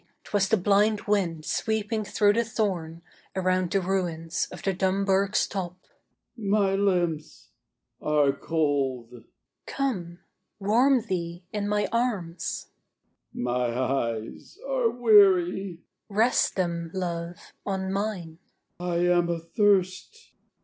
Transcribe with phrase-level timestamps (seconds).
[0.23, 3.03] 'twas the blind wind sweeping through the thorn
[3.35, 5.77] Around the ruins of the Dumburg's top.
[6.35, 7.51] He My limbs
[8.01, 9.09] are cold.
[9.11, 9.23] She
[9.67, 10.17] Come!
[10.59, 12.71] warm thee in my arms.
[13.31, 15.77] He My eyes are weary.
[15.77, 18.39] She Rest, them, love, on mine.
[18.79, 20.31] He I am athirst.